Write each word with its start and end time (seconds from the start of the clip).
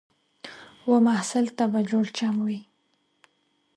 و 0.87 0.91
محصل 1.07 1.45
ته 1.57 1.65
به 1.71 1.81
جوړ 1.89 2.05
چم 2.17 2.35
وي 2.45 2.59